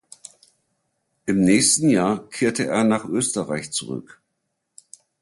[1.27, 4.19] Im nächsten Jahr kehrte er nach Österreich zurück.